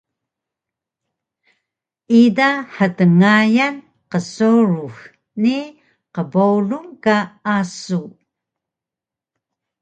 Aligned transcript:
Ida 2.19 2.49
htngayan 2.75 3.75
qsurux 4.11 4.95
ni 5.41 5.57
qbowlung 6.15 6.89
ka 7.03 7.15
asu 7.57 8.01